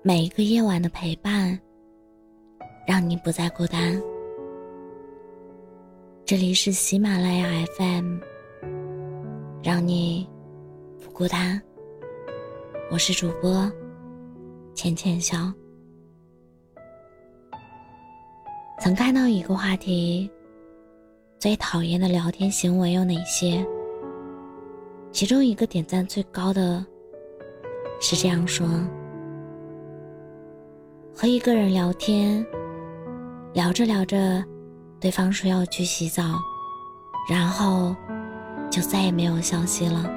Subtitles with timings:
[0.00, 1.58] 每一个夜晚的陪伴，
[2.86, 4.00] 让你不再孤单。
[6.24, 8.18] 这里是喜马拉雅 FM，
[9.60, 10.28] 让你
[11.04, 11.60] 不孤单。
[12.92, 13.70] 我是主播
[14.72, 15.52] 浅浅笑。
[18.78, 20.30] 曾看到一个话题：
[21.40, 23.66] 最讨厌的聊天行为有哪些？
[25.10, 26.86] 其中一个点赞最高的
[28.00, 28.68] 是这样说：
[31.20, 32.46] 和一个人聊天，
[33.52, 34.40] 聊着聊着，
[35.00, 36.22] 对方说要去洗澡，
[37.28, 37.92] 然后
[38.70, 40.08] 就再也没有消息了。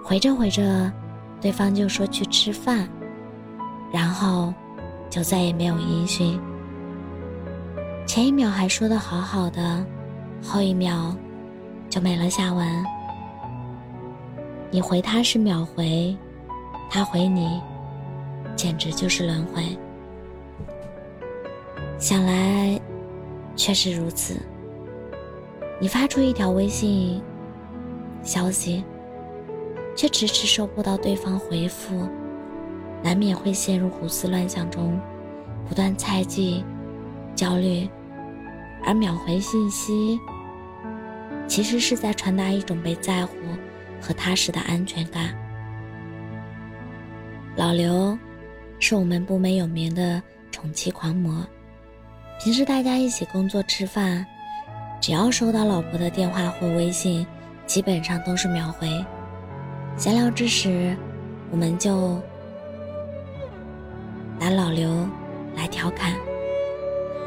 [0.00, 0.92] 回着回着，
[1.40, 2.88] 对方就说去吃饭，
[3.92, 4.54] 然后
[5.10, 6.40] 就再也没有音讯。
[8.06, 9.84] 前一秒还说的好好的，
[10.40, 11.12] 后一秒
[11.88, 12.64] 就没了下文。
[14.70, 16.16] 你回他是秒回，
[16.88, 17.60] 他回你，
[18.60, 19.62] 简直就是轮回。
[21.98, 22.78] 想来，
[23.56, 24.36] 确实如此。
[25.80, 27.22] 你发出一条微信
[28.22, 28.84] 消息，
[29.96, 32.06] 却迟迟收不到对方回复，
[33.02, 35.00] 难免会陷入胡思乱想中，
[35.66, 36.62] 不断猜忌、
[37.34, 37.88] 焦虑。
[38.84, 40.20] 而秒回信息，
[41.46, 43.32] 其实是在传达一种被在乎。
[44.02, 45.34] 和踏实的安全感。
[47.54, 48.18] 老刘
[48.80, 51.46] 是我们部门有名的宠妻狂魔，
[52.42, 54.26] 平时大家一起工作吃饭，
[55.00, 57.26] 只要收到老婆的电话或微信，
[57.66, 58.88] 基本上都是秒回。
[59.98, 60.96] 闲聊之时，
[61.50, 62.18] 我们就
[64.38, 65.06] 拿老刘
[65.54, 66.14] 来调侃，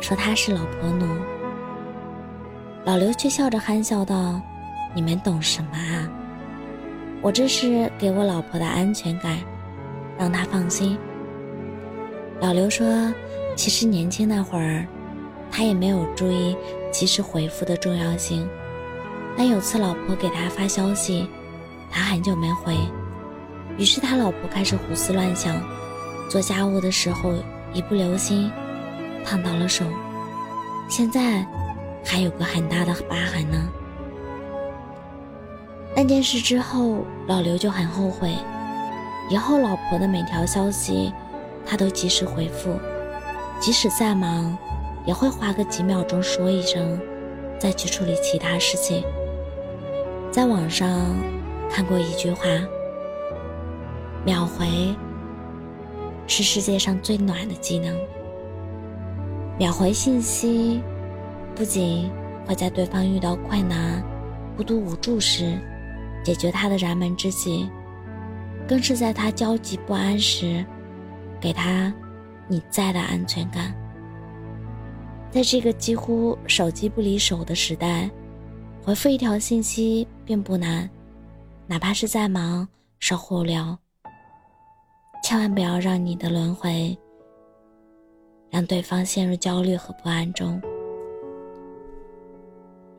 [0.00, 1.06] 说他是老婆奴。
[2.84, 4.40] 老刘却笑着憨笑道
[4.94, 6.10] ：“你们懂什么啊？”
[7.22, 9.38] 我这是给我老婆的安全感，
[10.18, 10.98] 让她放心。
[12.40, 12.86] 老刘说
[13.56, 14.86] ：“其实年轻那会儿，
[15.50, 16.54] 他也没有注意
[16.92, 18.46] 及时回复的重要性。
[19.36, 21.28] 但有次老婆给他发消息，
[21.90, 22.76] 他很久没回，
[23.78, 25.56] 于是他老婆开始胡思乱想，
[26.28, 27.32] 做家务的时候
[27.72, 28.50] 一不留心，
[29.24, 29.84] 烫到了手，
[30.88, 31.44] 现在
[32.04, 33.56] 还有个很大的疤痕呢。”
[35.96, 38.34] 那件事之后，老刘就很后悔，
[39.30, 41.10] 以后老婆的每条消息，
[41.66, 42.78] 他都及时回复，
[43.60, 44.56] 即使再忙，
[45.04, 46.98] 也会花个几秒钟说一声，
[47.58, 49.02] 再去处理其他事情。
[50.30, 51.16] 在网上
[51.68, 52.44] 看过一句话
[54.24, 54.66] ：“秒回
[56.26, 57.96] 是世界上最暖的技能。”
[59.58, 60.82] 秒回信息，
[61.54, 62.10] 不仅
[62.46, 64.02] 会在对方遇到困难、
[64.56, 65.58] 孤独无助时。
[66.22, 67.70] 解决他的燃眉之急，
[68.66, 70.66] 更是在他焦急不安时，
[71.40, 71.92] 给他
[72.48, 73.74] 你在的安全感。
[75.30, 78.10] 在这个几乎手机不离手的时代，
[78.82, 80.88] 回复一条信息并不难，
[81.66, 82.66] 哪怕是再忙，
[83.00, 83.78] 稍后聊。
[85.22, 86.96] 千万不要让你的轮回，
[88.50, 90.60] 让对方陷入焦虑和不安中。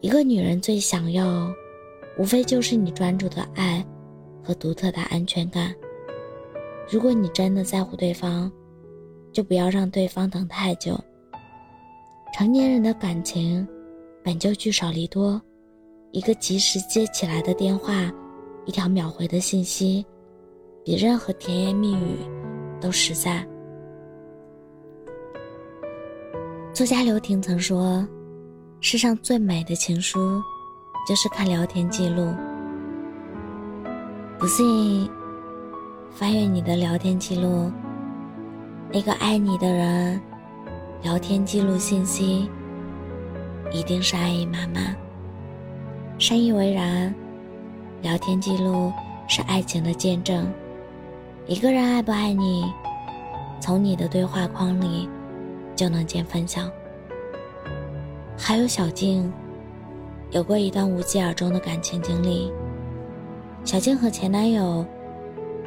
[0.00, 1.52] 一个女人最想要。
[2.18, 3.82] 无非就是你专注的爱
[4.44, 5.74] 和独特的安全感。
[6.92, 8.52] 如果你真的在乎对方，
[9.32, 10.94] 就不要让对方等太久。
[12.34, 13.66] 成年人的感情
[14.22, 15.40] 本就聚少离多，
[16.10, 18.12] 一个及时接起来的电话，
[18.66, 20.04] 一条秒回的信息，
[20.84, 22.18] 比任何甜言蜜语
[22.78, 23.42] 都实在。
[26.74, 28.06] 作家刘婷曾说
[28.82, 30.42] ：“世上最美的情书。”
[31.08, 32.32] 就是看聊天记录，
[34.38, 35.10] 不信，
[36.14, 37.72] 翻阅你的聊天记录，
[38.92, 40.20] 那个爱你的人，
[41.02, 42.50] 聊天记录信息，
[43.72, 44.94] 一定是爱意满满。
[46.18, 47.12] 深以为然，
[48.02, 48.92] 聊天记录
[49.26, 50.46] 是爱情的见证。
[51.46, 52.70] 一个人爱不爱你，
[53.58, 55.08] 从你的对话框里
[55.74, 56.60] 就能见分晓。
[58.36, 59.32] 还有小静。
[60.30, 62.50] 有过一段无疾而终的感情经历。
[63.64, 64.82] 小静和前男友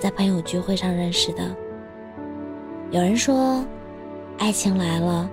[0.00, 1.54] 在朋友聚会上认识的。
[2.90, 3.62] 有人说，
[4.38, 5.28] 爱情来了，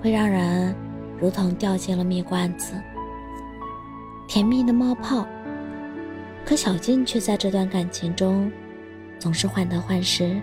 [0.00, 0.72] 会让人
[1.20, 2.74] 如同掉进了蜜罐子，
[4.28, 5.26] 甜蜜的冒泡。
[6.44, 8.50] 可小静却在这段感情中，
[9.18, 10.40] 总是患得患失。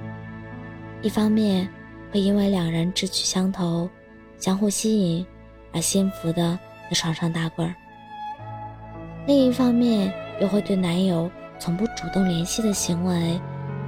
[1.01, 1.65] 一方面
[2.11, 3.89] 会因为两人志趣相投，
[4.37, 5.25] 相互吸引，
[5.71, 6.59] 而幸福的
[6.89, 7.73] 在床上打滚儿。
[9.25, 13.39] 另一方面，又会对男友从不主动联系的行为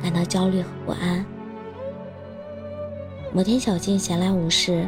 [0.01, 1.25] 感到焦虑和不安。
[3.33, 4.87] 某天，小静闲来无事，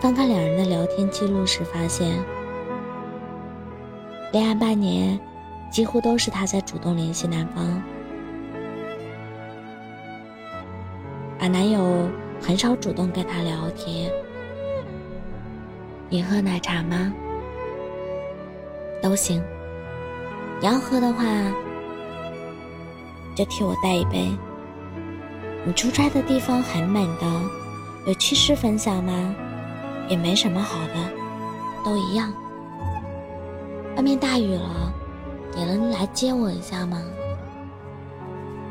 [0.00, 2.18] 翻看两人的聊天记录时，发现
[4.32, 5.20] 恋爱半年，
[5.70, 7.82] 几乎都是他在主动联系男方，
[11.38, 12.08] 而男友
[12.40, 14.10] 很少主动跟她聊天。
[16.08, 17.12] 你喝奶茶吗？
[19.02, 19.42] 都行。
[20.58, 21.24] 你要喝的话，
[23.34, 24.30] 就替我带一杯。
[25.64, 27.26] 你出差的地方很美的，
[28.06, 29.34] 有趣事分享吗？
[30.08, 30.94] 也没什么好的，
[31.84, 32.32] 都一样。
[33.96, 34.92] 外面大雨了，
[35.54, 37.02] 你能来接我一下吗？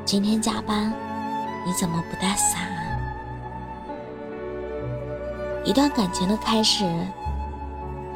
[0.05, 0.91] 今天加班，
[1.65, 2.61] 你怎么不带伞？
[5.63, 6.85] 一段感情的开始，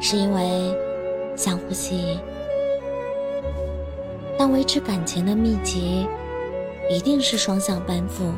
[0.00, 0.74] 是因为
[1.36, 2.20] 相互吸引，
[4.40, 6.08] 但维持感情的秘籍，
[6.88, 8.32] 一定是双向奔赴。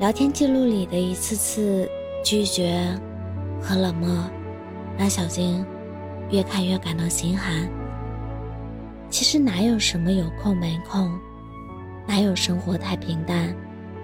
[0.00, 1.88] 聊天记录里的一次次
[2.24, 2.84] 拒绝
[3.62, 4.08] 和冷漠，
[4.98, 5.64] 让小金
[6.32, 7.70] 越看越感到心寒。
[9.08, 11.16] 其实哪有什么有空没空，
[12.04, 13.54] 哪有生活太平淡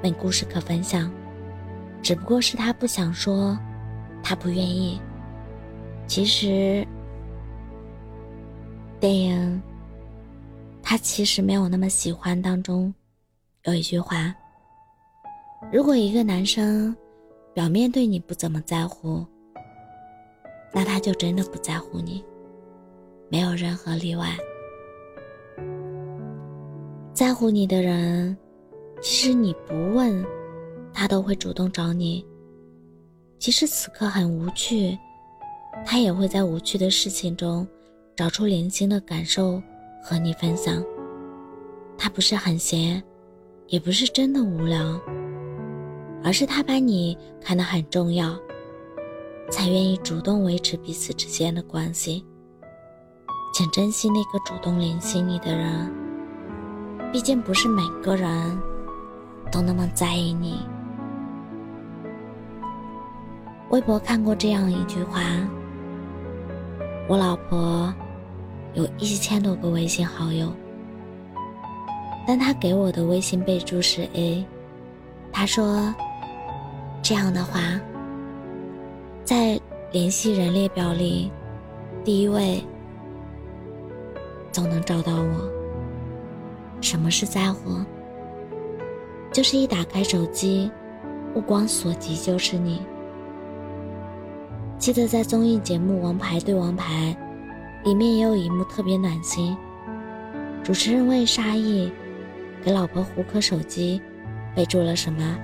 [0.00, 1.10] 没故事可分享？
[2.00, 3.58] 只不过是他不想说，
[4.22, 5.00] 他不愿意。
[6.06, 6.86] 其实，
[9.00, 9.60] 电影
[10.86, 12.92] 他其实没有那么喜欢当中
[13.64, 14.32] 有一句话。
[15.72, 16.94] 如果一个男生
[17.54, 19.26] 表面对你不怎么在乎，
[20.74, 22.22] 那他就真的不在乎你，
[23.30, 24.36] 没有任何例外。
[27.14, 28.36] 在乎你的人，
[29.00, 30.22] 其实你不问，
[30.92, 32.24] 他都会主动找你。
[33.38, 34.98] 即使此刻很无趣，
[35.86, 37.66] 他也会在无趣的事情中
[38.14, 39.62] 找出零星的感受
[40.04, 40.84] 和你分享。
[41.96, 43.02] 他不是很闲，
[43.68, 45.00] 也不是真的无聊。
[46.22, 48.34] 而是他把你看得很重要，
[49.50, 52.24] 才愿意主动维持彼此之间的关系。
[53.52, 55.92] 请珍惜那个主动联系你的人，
[57.12, 58.58] 毕竟不是每个人
[59.52, 60.66] 都那么在意你。
[63.70, 65.20] 微博看过这样一句话：
[67.08, 67.94] 我老婆
[68.74, 70.52] 有一千多个微信好友，
[72.26, 74.44] 但他给我的微信备注是 A。
[75.32, 75.94] 他说。
[77.06, 77.60] 这样的话，
[79.26, 79.60] 在
[79.92, 81.30] 联系人列表里，
[82.02, 82.64] 第一位
[84.50, 85.50] 总能找到我。
[86.80, 87.78] 什么是在乎？
[89.30, 90.70] 就是一打开手机，
[91.34, 92.80] 目光所及就是你。
[94.78, 97.14] 记得在综艺节目《王牌对王牌》
[97.84, 99.54] 里面也有一幕特别暖心，
[100.62, 101.92] 主持人问沙溢
[102.62, 104.00] 给老婆胡可手机
[104.54, 105.38] 备注了什么？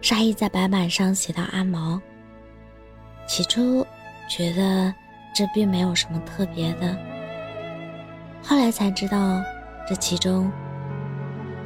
[0.00, 2.00] 沙溢在白板上写到阿毛。
[3.26, 3.84] 起初
[4.28, 4.94] 觉得
[5.34, 6.96] 这并没有什么特别的，
[8.44, 9.42] 后来才知道
[9.88, 10.48] 这其中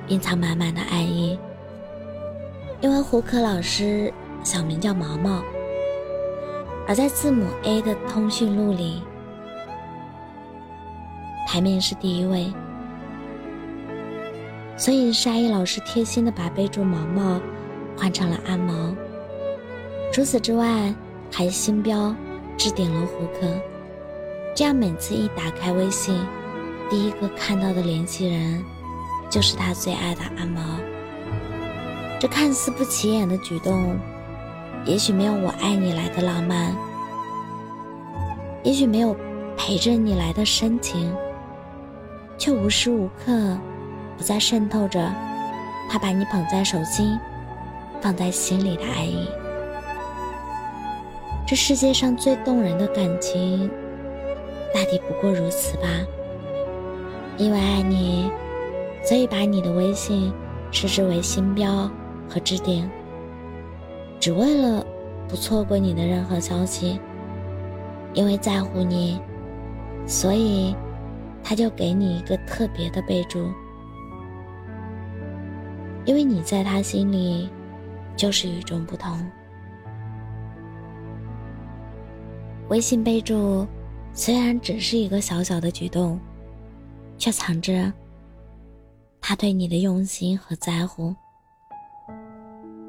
[0.06, 1.38] 隐藏满满的爱意。
[2.80, 4.10] 因为胡可老师
[4.42, 5.42] 小名叫毛毛，
[6.88, 9.02] 而在字母 A 的通讯录里
[11.46, 12.52] 排名是第一位，
[14.76, 17.40] 所以沙溢老师贴心的把备注毛毛。
[18.00, 18.94] 换成了阿毛。
[20.12, 20.94] 除此之外，
[21.32, 22.14] 还星标
[22.56, 23.52] 置顶了胡可，
[24.54, 26.16] 这样每次一打开微信，
[26.88, 28.64] 第一个看到的联系人
[29.28, 30.62] 就是他最爱的阿毛。
[32.20, 33.98] 这看似不起眼的举动，
[34.88, 36.74] 也许没有我爱你来的浪漫，
[38.64, 39.14] 也许没有
[39.56, 41.14] 陪着你来的深情，
[42.38, 43.56] 却无时无刻
[44.16, 45.12] 不在渗透着
[45.90, 47.16] 他把你捧在手心。
[48.00, 49.28] 放在心里的爱意，
[51.44, 53.68] 这世界上最动人的感情，
[54.72, 55.88] 大抵不过如此吧。
[57.36, 58.30] 因为爱你，
[59.02, 60.32] 所以把你的微信
[60.70, 61.90] 设置为星标
[62.30, 62.88] 和置顶，
[64.18, 64.84] 只为了
[65.28, 66.98] 不错过你的任何消息。
[68.14, 69.20] 因为在乎你，
[70.06, 70.74] 所以
[71.42, 73.50] 他就给你一个特别的备注。
[76.04, 77.48] 因为你在他心里。
[78.18, 79.16] 就是与众不同。
[82.68, 83.64] 微信备注
[84.12, 86.18] 虽然只是一个小小的举动，
[87.16, 87.92] 却藏着
[89.20, 91.14] 他对你的用心和在乎。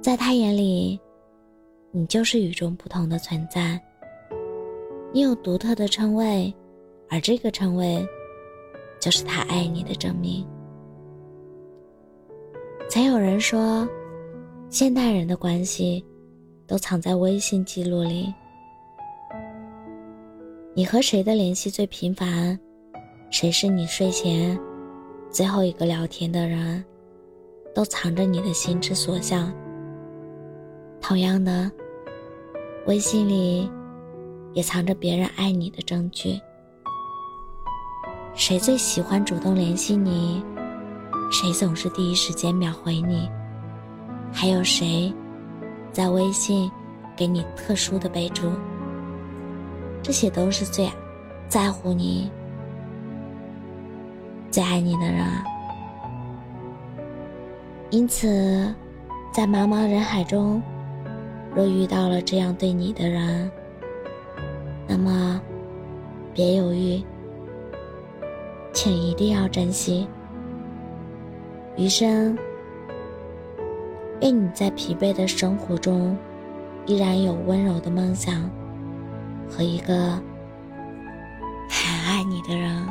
[0.02, 1.00] 在他眼里，
[1.92, 3.80] 你就是与众不同的存在。
[5.12, 6.54] 你有独特的称谓，
[7.10, 8.06] 而这个称谓，
[9.00, 10.48] 就是他爱你的证明。
[12.90, 13.88] 曾有人说，
[14.70, 16.06] 现代人的关系
[16.68, 18.32] 都藏在微信记录里。
[20.76, 22.58] 你和谁的联系最频繁？
[23.32, 24.60] 谁是你睡前
[25.32, 26.84] 最后一个聊天的人？
[27.74, 29.54] 都藏着你的心之所向。
[31.00, 31.72] 同样的，
[32.90, 33.70] 微信里
[34.54, 36.42] 也藏着别人爱你的证据。
[38.34, 40.44] 谁最喜欢主动联系你？
[41.32, 43.30] 谁总是第一时间秒回你？
[44.34, 45.14] 还有谁
[45.92, 46.72] 在微信
[47.16, 48.50] 给你特殊的备注？
[50.02, 50.90] 这些都是最
[51.48, 52.32] 在乎你、
[54.50, 55.44] 最爱你的人啊。
[57.92, 58.74] 因此，
[59.32, 60.60] 在茫茫人海中，
[61.56, 63.52] 若遇到了这样对你的人，
[64.88, 65.42] 那么
[66.34, 67.04] 别犹豫，
[68.72, 70.08] 请一定要珍惜。
[71.76, 72.38] 余生，
[74.22, 76.18] 愿你在疲惫的生活中，
[76.86, 78.50] 依然有温柔的梦想。
[79.50, 79.94] 和一个
[81.68, 82.86] 很爱你的人，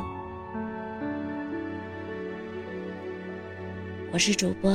[4.11, 4.69] 我是主播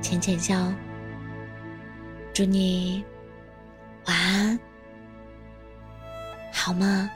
[0.00, 0.56] 浅浅笑，
[2.36, 3.02] 祝你
[4.04, 4.60] 晚安，
[6.52, 7.08] 好梦？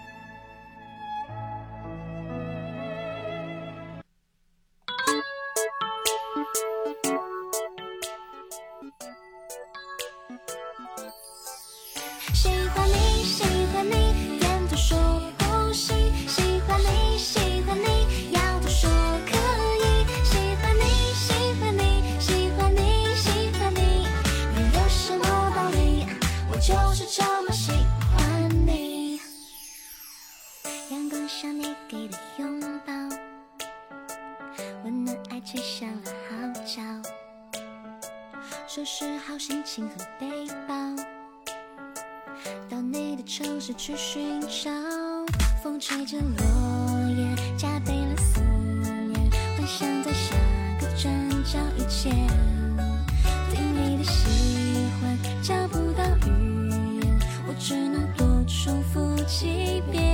[45.62, 49.30] 风吹着落叶，加倍了思念。
[49.58, 50.34] 幻想在下
[50.80, 51.12] 个转
[51.44, 52.26] 角遇见，
[53.50, 56.70] 对你的喜欢找不到语
[57.02, 60.09] 言，我只能多重复几遍。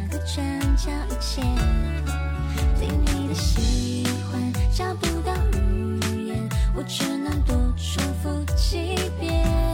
[0.00, 1.42] 那个转角一切，
[2.78, 9.71] 对你的喜欢找不到语言，我只能多重复几遍。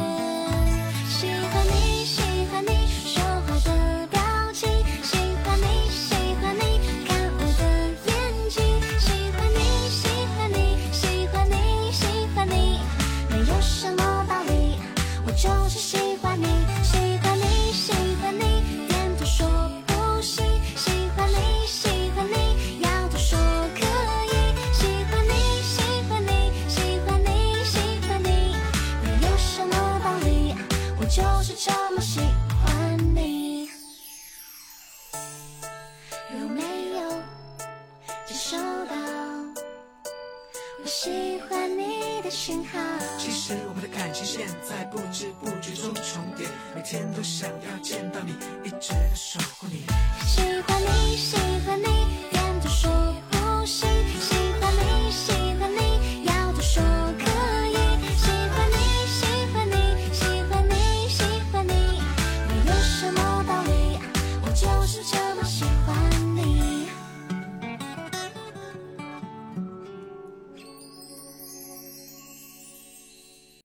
[46.91, 47.98] 每天都想要见